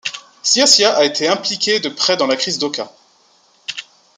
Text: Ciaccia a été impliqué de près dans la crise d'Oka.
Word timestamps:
Ciaccia 0.41 0.95
a 0.97 1.03
été 1.05 1.27
impliqué 1.27 1.79
de 1.79 1.87
près 1.87 2.17
dans 2.17 2.25
la 2.25 2.35
crise 2.35 2.57
d'Oka. 2.57 2.91